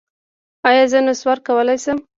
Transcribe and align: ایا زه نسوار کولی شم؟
ایا 0.67 0.83
زه 0.91 0.99
نسوار 1.05 1.37
کولی 1.47 1.77
شم؟ 1.83 1.97